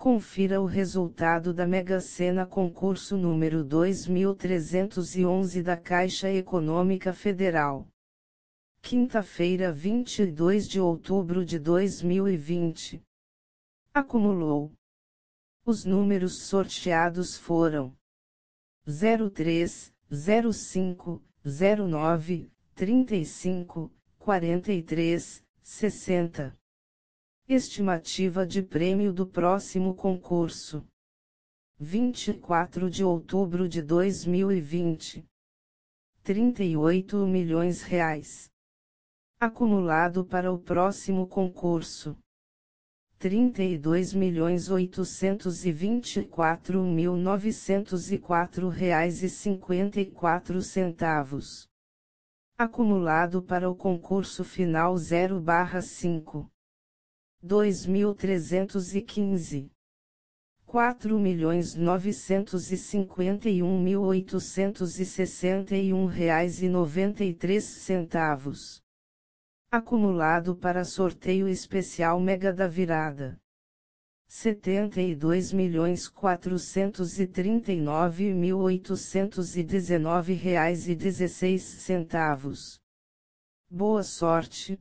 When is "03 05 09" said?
18.86-22.50